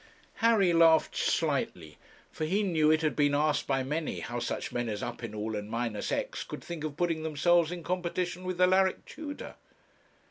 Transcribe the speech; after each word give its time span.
Harry 0.37 0.73
laughed 0.73 1.15
slightly, 1.15 1.99
for 2.31 2.43
he 2.45 2.63
knew 2.63 2.89
it 2.89 3.03
had 3.03 3.15
been 3.15 3.35
asked 3.35 3.67
by 3.67 3.83
many 3.83 4.19
how 4.21 4.39
such 4.39 4.71
men 4.71 4.89
as 4.89 5.03
Uppinall 5.03 5.55
and 5.55 5.69
Minusex 5.69 6.43
could 6.43 6.63
think 6.63 6.83
of 6.83 6.97
putting 6.97 7.21
themselves 7.21 7.71
in 7.71 7.83
competition 7.83 8.43
with 8.43 8.59
Alaric 8.59 9.05
Tudor. 9.05 9.53